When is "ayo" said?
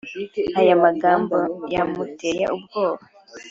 0.59-0.73